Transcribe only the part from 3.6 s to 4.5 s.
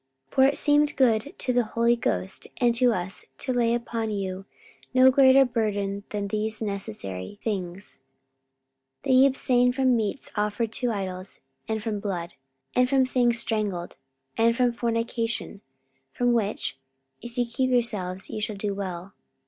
upon you